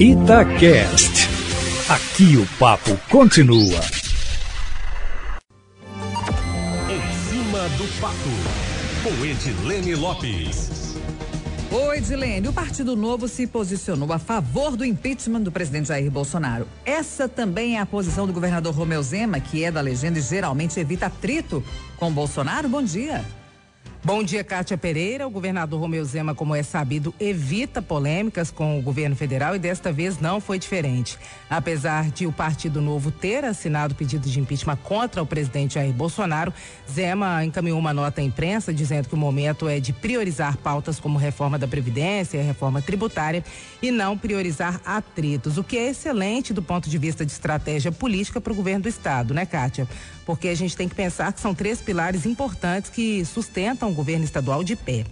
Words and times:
Itacast. 0.00 1.28
Aqui 1.88 2.36
o 2.36 2.46
papo 2.56 2.96
continua. 3.10 3.80
Em 6.88 7.02
cima 7.28 7.68
do 7.76 8.00
pato, 8.00 8.16
com 9.02 9.24
Edilene 9.24 9.96
Lopes. 9.96 10.94
Oi, 11.72 11.98
Edilene. 11.98 12.46
O 12.46 12.52
Partido 12.52 12.94
Novo 12.94 13.26
se 13.26 13.44
posicionou 13.48 14.12
a 14.12 14.20
favor 14.20 14.76
do 14.76 14.84
impeachment 14.84 15.40
do 15.40 15.50
presidente 15.50 15.88
Jair 15.88 16.08
Bolsonaro. 16.12 16.68
Essa 16.86 17.28
também 17.28 17.76
é 17.76 17.80
a 17.80 17.86
posição 17.86 18.24
do 18.24 18.32
governador 18.32 18.72
Romeu 18.72 19.02
Zema, 19.02 19.40
que 19.40 19.64
é 19.64 19.72
da 19.72 19.80
legenda 19.80 20.20
e 20.20 20.22
geralmente 20.22 20.78
evita 20.78 21.06
atrito 21.06 21.60
com 21.96 22.12
Bolsonaro. 22.12 22.68
Bom 22.68 22.84
dia. 22.84 23.24
Bom 24.04 24.22
dia, 24.22 24.44
Kátia 24.44 24.78
Pereira. 24.78 25.26
O 25.26 25.30
governador 25.30 25.80
Romeu 25.80 26.04
Zema, 26.04 26.32
como 26.32 26.54
é 26.54 26.62
sabido, 26.62 27.12
evita 27.18 27.82
polêmicas 27.82 28.48
com 28.48 28.78
o 28.78 28.82
governo 28.82 29.16
federal 29.16 29.56
e 29.56 29.58
desta 29.58 29.92
vez 29.92 30.20
não 30.20 30.40
foi 30.40 30.56
diferente. 30.56 31.18
Apesar 31.50 32.08
de 32.10 32.24
o 32.24 32.32
Partido 32.32 32.80
Novo 32.80 33.10
ter 33.10 33.44
assinado 33.44 33.96
pedido 33.96 34.28
de 34.28 34.38
impeachment 34.38 34.76
contra 34.84 35.20
o 35.20 35.26
presidente 35.26 35.74
Jair 35.74 35.92
Bolsonaro, 35.92 36.54
Zema 36.88 37.44
encaminhou 37.44 37.78
uma 37.78 37.92
nota 37.92 38.20
à 38.20 38.24
imprensa 38.24 38.72
dizendo 38.72 39.08
que 39.08 39.14
o 39.14 39.18
momento 39.18 39.68
é 39.68 39.80
de 39.80 39.92
priorizar 39.92 40.56
pautas 40.58 41.00
como 41.00 41.18
reforma 41.18 41.58
da 41.58 41.66
Previdência 41.66 42.40
reforma 42.40 42.80
tributária 42.80 43.44
e 43.82 43.90
não 43.90 44.16
priorizar 44.16 44.80
atritos, 44.84 45.58
o 45.58 45.64
que 45.64 45.76
é 45.76 45.88
excelente 45.88 46.52
do 46.52 46.62
ponto 46.62 46.88
de 46.88 46.98
vista 46.98 47.26
de 47.26 47.32
estratégia 47.32 47.90
política 47.90 48.40
para 48.40 48.52
o 48.52 48.56
governo 48.56 48.82
do 48.82 48.88
Estado, 48.88 49.34
né, 49.34 49.44
Kátia? 49.44 49.88
Porque 50.24 50.48
a 50.48 50.54
gente 50.54 50.76
tem 50.76 50.88
que 50.88 50.94
pensar 50.94 51.32
que 51.32 51.40
são 51.40 51.54
três 51.54 51.80
pilares 51.80 52.26
importantes 52.26 52.90
que 52.90 53.24
sustentam 53.24 53.92
governo 53.98 54.24
estadual 54.24 54.62
de 54.62 54.76
pé. 54.76 55.04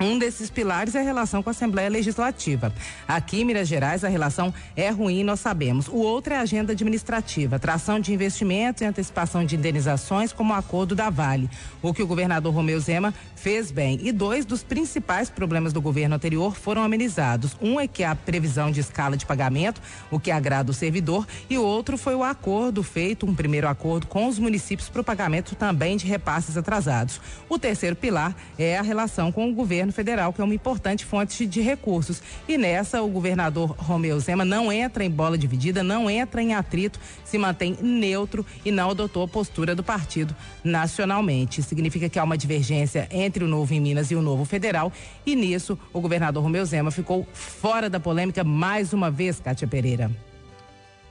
Um 0.00 0.18
desses 0.18 0.50
pilares 0.50 0.96
é 0.96 1.00
a 1.00 1.04
relação 1.04 1.40
com 1.40 1.50
a 1.50 1.52
Assembleia 1.52 1.88
Legislativa. 1.88 2.72
Aqui 3.06 3.40
em 3.40 3.44
Minas 3.44 3.68
Gerais, 3.68 4.02
a 4.02 4.08
relação 4.08 4.52
é 4.74 4.90
ruim, 4.90 5.22
nós 5.22 5.38
sabemos. 5.38 5.86
O 5.86 5.98
outro 5.98 6.34
é 6.34 6.36
a 6.36 6.40
agenda 6.40 6.72
administrativa, 6.72 7.60
tração 7.60 8.00
de 8.00 8.12
investimentos 8.12 8.82
e 8.82 8.84
antecipação 8.84 9.46
de 9.46 9.54
indenizações, 9.54 10.32
como 10.32 10.52
o 10.52 10.56
acordo 10.56 10.96
da 10.96 11.10
Vale. 11.10 11.48
O 11.80 11.94
que 11.94 12.02
o 12.02 12.06
governador 12.08 12.52
Romeu 12.52 12.80
Zema 12.80 13.14
fez 13.36 13.70
bem. 13.70 14.00
E 14.02 14.10
dois 14.10 14.44
dos 14.44 14.64
principais 14.64 15.30
problemas 15.30 15.72
do 15.72 15.80
governo 15.80 16.16
anterior 16.16 16.56
foram 16.56 16.82
amenizados. 16.82 17.56
Um 17.62 17.78
é 17.78 17.86
que 17.86 18.02
a 18.02 18.16
previsão 18.16 18.72
de 18.72 18.80
escala 18.80 19.16
de 19.16 19.24
pagamento, 19.24 19.80
o 20.10 20.18
que 20.18 20.32
agrada 20.32 20.72
o 20.72 20.74
servidor, 20.74 21.24
e 21.48 21.56
o 21.56 21.62
outro 21.62 21.96
foi 21.96 22.16
o 22.16 22.24
acordo 22.24 22.82
feito, 22.82 23.26
um 23.26 23.34
primeiro 23.34 23.68
acordo 23.68 24.08
com 24.08 24.26
os 24.26 24.40
municípios 24.40 24.88
para 24.88 25.02
o 25.02 25.04
pagamento 25.04 25.54
também 25.54 25.96
de 25.96 26.06
repasses 26.06 26.56
atrasados. 26.56 27.20
O 27.48 27.60
terceiro 27.60 27.94
pilar 27.94 28.34
é 28.58 28.76
a 28.76 28.82
relação 28.82 29.30
com 29.30 29.48
o 29.48 29.54
governo 29.54 29.83
governo 29.84 29.92
federal, 29.92 30.32
que 30.32 30.40
é 30.40 30.44
uma 30.44 30.54
importante 30.54 31.04
fonte 31.04 31.46
de 31.46 31.60
recursos. 31.60 32.22
E 32.48 32.56
nessa, 32.56 33.02
o 33.02 33.08
governador 33.08 33.74
Romeu 33.78 34.18
Zema 34.18 34.44
não 34.44 34.72
entra 34.72 35.04
em 35.04 35.10
bola 35.10 35.36
dividida, 35.36 35.82
não 35.82 36.08
entra 36.08 36.42
em 36.42 36.54
atrito, 36.54 36.98
se 37.24 37.36
mantém 37.36 37.76
neutro 37.80 38.46
e 38.64 38.70
não 38.70 38.90
adotou 38.90 39.22
a 39.24 39.28
postura 39.28 39.74
do 39.74 39.82
partido 39.82 40.34
nacionalmente. 40.62 41.62
Significa 41.62 42.08
que 42.08 42.18
há 42.18 42.24
uma 42.24 42.38
divergência 42.38 43.06
entre 43.10 43.44
o 43.44 43.48
novo 43.48 43.74
em 43.74 43.80
Minas 43.80 44.10
e 44.10 44.14
o 44.14 44.22
novo 44.22 44.44
federal. 44.44 44.92
E 45.26 45.36
nisso, 45.36 45.78
o 45.92 46.00
governador 46.00 46.42
Romeu 46.42 46.64
Zema 46.64 46.90
ficou 46.90 47.26
fora 47.32 47.90
da 47.90 48.00
polêmica 48.00 48.42
mais 48.42 48.92
uma 48.92 49.10
vez, 49.10 49.40
Kátia 49.40 49.68
Pereira. 49.68 50.10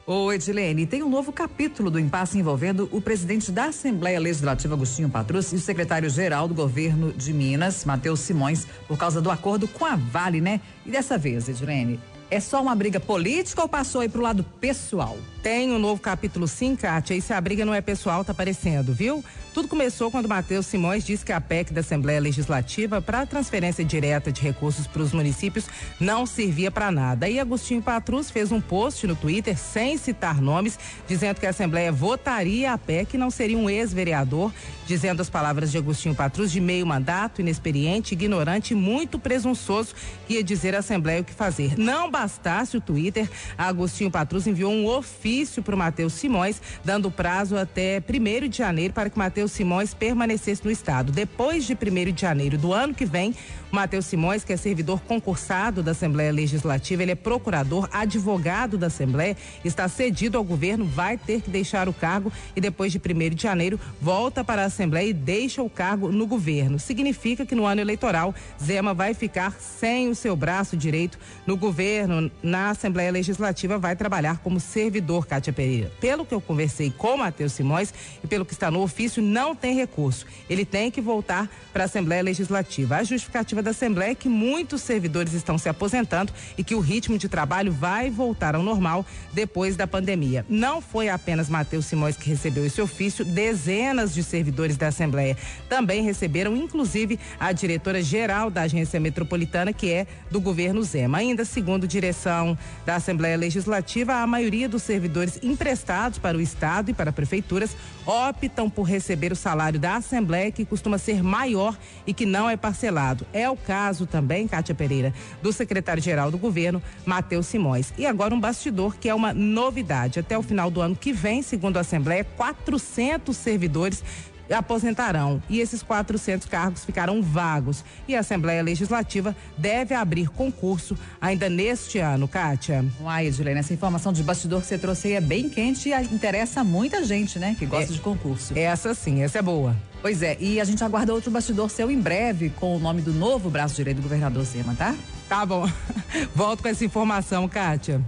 Ô 0.06 0.34
Edilene, 0.34 0.86
tem 0.86 1.02
um 1.02 1.10
novo 1.10 1.32
capítulo 1.32 1.90
do 1.90 1.98
impasse 1.98 2.38
envolvendo 2.38 2.90
o 2.92 3.00
presidente 3.00 3.54
da 3.54 3.68
Assembleia 3.68 4.20
Legislativa, 4.20 4.74
Agostinho 4.74 5.10
Patrus, 5.10 5.54
e 5.54 5.56
o 5.56 5.60
secretário-geral 5.60 6.46
do 6.46 6.54
governo 6.54 7.14
de 7.14 7.32
Minas, 7.32 7.86
Matheus 7.86 8.20
Simões, 8.20 8.68
por 8.86 8.98
causa 8.98 9.22
do 9.22 9.32
acordo 9.32 9.66
com 9.66 9.86
a 9.86 9.96
Vale, 9.96 10.42
né? 10.42 10.60
E 10.86 10.92
dessa 10.92 11.18
vez, 11.18 11.48
Edilene, 11.48 12.02
é 12.34 12.40
só 12.40 12.60
uma 12.60 12.76
briga 12.76 13.00
política 13.00 13.62
ou 13.62 13.70
passou 13.70 14.02
aí 14.02 14.10
pro 14.10 14.20
lado 14.20 14.44
pessoal? 14.60 15.16
Tem 15.44 15.72
um 15.72 15.78
novo 15.78 16.02
capítulo 16.02 16.48
sim, 16.48 16.76
Kátia, 16.76 17.14
e 17.14 17.22
se 17.22 17.32
a 17.32 17.40
briga 17.40 17.64
não 17.64 17.74
é 17.74 17.82
pessoal, 17.82 18.24
tá 18.24 18.32
aparecendo, 18.32 18.92
viu? 18.94 19.24
Tudo 19.54 19.68
começou 19.68 20.10
quando 20.10 20.28
Matheus 20.28 20.66
Simões 20.66 21.06
disse 21.06 21.24
que 21.24 21.32
a 21.32 21.40
PEC 21.40 21.72
da 21.72 21.82
Assembleia 21.82 22.20
Legislativa 22.20 23.00
para 23.00 23.26
transferência 23.26 23.86
direta 23.86 24.32
de 24.32 24.42
recursos 24.42 24.88
para 24.88 25.04
os 25.04 25.12
municípios 25.12 25.68
não 26.00 26.26
servia 26.26 26.72
para 26.72 26.92
nada. 26.92 27.30
E 27.30 27.40
Agostinho 27.40 27.82
Patrus 27.82 28.32
fez 28.32 28.52
um 28.52 28.60
post 28.60 29.06
no 29.06 29.16
Twitter 29.16 29.56
sem 29.56 29.96
citar 29.98 30.42
nomes, 30.42 30.80
dizendo 31.08 31.40
que 31.40 31.46
a 31.46 31.52
Assembleia 31.52 31.92
votaria 31.92 32.74
a 32.74 32.78
PEC 32.78 33.14
e 33.14 33.18
não 33.18 33.30
seria 33.30 33.58
um 33.58 33.70
ex-vereador, 33.70 34.52
dizendo 34.88 35.22
as 35.22 35.30
palavras 35.30 35.72
de 35.72 35.78
Agostinho 35.78 36.16
Patrus 36.16 36.52
de 36.52 36.60
meio 36.60 36.88
mandato, 36.88 37.42
inexperiente, 37.42 38.14
ignorante 38.14 38.74
e 38.74 38.76
muito 38.76 39.20
presunçoso, 39.20 39.94
que 40.26 40.36
ia 40.36 40.44
dizer 40.44 40.74
à 40.74 40.80
Assembleia 40.80 41.22
o 41.22 41.24
que 41.24 41.34
fazer. 41.34 41.78
Não 41.78 42.10
bastasse 42.24 42.78
o 42.78 42.82
Twitter, 42.82 43.30
Agostinho 43.58 44.10
Patrus 44.10 44.48
enviou 44.48 44.72
um 44.72 44.88
ofício 44.88 45.62
para 45.62 45.76
o 45.76 45.78
Matheus 45.78 46.14
Simões, 46.14 46.62
dando 46.84 47.12
prazo 47.12 47.58
até 47.58 48.02
1 48.02 48.48
de 48.48 48.58
janeiro 48.58 48.94
para 48.94 49.10
que 49.10 49.18
Matheus 49.18 49.52
Simões 49.52 49.94
permanecesse 49.94 50.64
no 50.64 50.72
Estado. 50.72 51.12
Depois 51.12 51.66
de 51.66 51.74
1 51.74 52.14
de 52.14 52.22
janeiro 52.22 52.58
do 52.58 52.72
ano 52.72 52.94
que 52.94 53.06
vem, 53.06 53.36
Matheus 53.74 54.06
Simões, 54.06 54.44
que 54.44 54.54
é 54.54 54.58
servidor 54.58 55.02
concursado 55.02 55.82
da 55.82 55.92
Assembleia 55.92 56.32
Legislativa, 56.32 57.02
ele 57.02 57.12
é 57.12 57.16
procurador, 57.16 57.90
advogado 57.92 58.78
da 58.78 58.88
Assembleia, 58.88 59.36
está 59.66 59.90
cedido 59.90 60.38
ao 60.38 60.44
governo, 60.44 60.86
vai 60.86 61.18
ter 61.18 61.42
que 61.42 61.50
deixar 61.50 61.90
o 61.90 61.94
cargo 61.94 62.32
e 62.56 62.62
depois 62.62 62.92
de 62.92 63.00
1 63.00 63.36
de 63.36 63.42
janeiro 63.42 63.80
volta 64.00 64.44
para 64.44 64.62
a 64.62 64.66
Assembleia 64.66 65.10
e 65.10 65.14
deixa 65.14 65.62
o 65.62 65.70
cargo 65.70 66.12
no 66.12 66.28
governo. 66.28 66.80
Significa 66.80 67.46
que 67.46 67.56
no 67.56 67.66
ano 67.66 67.82
eleitoral, 67.82 68.34
Zema 68.64 68.94
vai 68.94 69.14
ficar 69.14 69.54
sem 69.60 70.08
o 70.08 70.16
seu 70.16 70.36
braço 70.36 70.78
direito 70.78 71.18
no 71.48 71.58
governo, 71.58 72.03
na 72.42 72.70
Assembleia 72.70 73.12
Legislativa, 73.12 73.78
vai 73.78 73.96
trabalhar 73.96 74.40
como 74.40 74.60
servidor, 74.60 75.26
Cátia 75.26 75.54
Pereira. 75.54 75.92
Pelo 76.00 76.26
que 76.26 76.34
eu 76.34 76.42
conversei 76.42 76.92
com 76.92 77.18
Matheus 77.18 77.54
Simões 77.54 77.94
e 78.24 78.28
pelo 78.28 78.46
que 78.46 78.54
está 78.54 78.70
no 78.70 78.82
ofício, 78.82 79.22
não 79.22 79.56
tem 79.56 79.76
recurso. 79.76 80.26
Ele 80.50 80.66
tem 80.66 80.90
que 80.90 81.02
voltar 81.02 81.50
para 81.72 81.84
a 81.84 81.86
Assembleia 81.86 82.22
Legislativa. 82.22 82.98
A 82.98 83.04
justificativa 83.04 83.62
da 83.62 83.72
Assembleia 83.72 84.12
é 84.12 84.16
que 84.16 84.30
muitos 84.30 84.82
servidores 84.82 85.34
estão 85.34 85.58
se 85.58 85.70
aposentando 85.70 86.32
e 86.58 86.64
que 86.64 86.76
o 86.76 86.80
ritmo 86.80 87.18
de 87.18 87.28
trabalho 87.30 87.72
vai 87.72 88.10
voltar 88.10 88.56
ao 88.56 88.64
normal 88.64 89.06
depois 89.32 89.76
da 89.76 89.88
pandemia. 89.88 90.46
Não 90.50 90.82
foi 90.82 91.10
apenas 91.10 91.50
Matheus 91.50 91.86
Simões 91.86 92.18
que 92.18 92.30
recebeu 92.30 92.66
esse 92.66 92.82
ofício, 92.82 93.26
dezenas 93.26 94.14
de 94.14 94.24
servidores 94.24 94.78
da 94.78 94.88
Assembleia 94.88 95.38
também 95.70 96.04
receberam, 96.04 96.56
inclusive 96.56 97.20
a 97.40 97.52
diretora-geral 97.52 98.50
da 98.50 98.64
Agência 98.64 99.00
Metropolitana, 99.00 99.74
que 99.74 99.92
é 99.92 100.08
do 100.30 100.40
governo 100.40 100.84
Zema. 100.84 101.18
Ainda 101.18 101.46
segundo 101.46 101.88
direção 101.94 102.58
da 102.86 102.96
Assembleia 102.96 103.38
Legislativa, 103.38 104.16
a 104.16 104.28
maioria 104.28 104.68
dos 104.68 104.82
servidores 104.84 105.40
emprestados 105.44 106.18
para 106.18 106.38
o 106.38 106.42
Estado 106.42 106.90
e 106.90 106.94
para 106.94 107.12
prefeituras 107.12 107.76
optam 108.06 108.70
por 108.70 108.84
receber 108.84 109.32
o 109.32 109.36
salário 109.36 109.80
da 109.80 109.96
Assembleia, 109.96 110.52
que 110.52 110.66
costuma 110.66 110.98
ser 110.98 111.24
maior 111.24 111.78
e 112.06 112.14
que 112.14 112.26
não 112.26 112.50
é 112.50 112.58
parcelado. 112.58 113.26
É 113.32 113.50
o 113.50 113.56
caso 113.56 114.06
também, 114.06 114.48
Kátia 114.48 114.76
Pereira, 114.76 115.14
do 115.42 115.54
secretário-geral 115.54 116.32
do 116.32 116.38
governo, 116.38 116.82
Matheus 117.06 117.46
Simões. 117.46 117.94
E 117.98 118.06
agora 118.06 118.34
um 118.34 118.40
bastidor 118.40 118.98
que 118.98 119.08
é 119.08 119.14
uma 119.14 119.34
novidade. 119.34 120.20
Até 120.20 120.38
o 120.38 120.42
final 120.42 120.70
do 120.72 120.82
ano 120.82 120.96
que 120.96 121.14
vem, 121.14 121.42
segundo 121.42 121.78
a 121.78 121.82
Assembleia, 121.82 122.24
400 122.36 123.38
servidores 123.38 124.04
aposentarão 124.52 125.42
e 125.50 125.60
esses 125.60 125.84
400 125.84 126.48
cargos 126.48 126.84
ficarão 126.86 127.22
vagos 127.22 127.84
e 128.08 128.16
a 128.16 128.20
Assembleia 128.20 128.62
Legislativa 128.62 129.36
deve 129.58 129.94
abrir 129.94 130.30
concurso 130.30 130.98
ainda 131.22 131.50
neste 131.50 132.00
ano, 132.00 132.28
Kátia. 132.28 132.86
Uai, 133.02 133.28
Edilene, 133.28 133.60
essa 133.60 133.74
informação 133.74 134.12
de 134.12 134.24
bastidor 134.24 134.62
que 134.62 134.68
você 134.68 134.78
trouxe 134.78 135.10
aí 135.10 135.14
é 135.14 135.22
bem 135.22 135.50
quente 135.50 135.90
e 135.90 135.94
interessa 136.14 136.64
muita 136.64 137.04
gente, 137.04 137.40
né, 137.40 137.56
que 137.58 137.66
gosta 137.66 137.92
é, 137.92 137.96
de 137.96 138.02
concurso. 138.02 138.58
Essa 138.58 138.94
sim, 138.94 139.22
essa 139.22 139.40
é 139.40 139.42
boa. 139.42 139.76
Pois 140.02 140.22
é, 140.22 140.38
e 140.40 140.60
a 140.60 140.66
gente 140.66 140.84
aguarda 140.84 141.14
outro 141.14 141.32
bastidor 141.32 141.70
seu 141.70 141.90
em 141.90 142.00
breve 142.00 142.50
com 142.50 142.76
o 142.76 142.80
nome 142.80 143.02
do 143.02 143.14
novo 143.14 143.50
braço 143.50 143.76
direito 143.76 143.98
do 143.98 144.04
governador 144.04 144.44
Zema, 144.44 144.76
tá? 144.76 144.96
Tá 145.30 145.46
bom. 145.46 145.70
Volto 146.36 146.62
com 146.62 146.68
essa 146.68 146.84
informação, 146.84 147.48
Kátia. 147.48 148.02